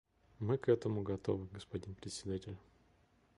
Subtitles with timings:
[0.39, 2.57] Мы к этому готовы, господин Председатель.